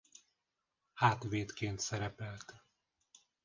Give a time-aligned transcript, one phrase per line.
[0.93, 2.55] Hátvédként szerepelt.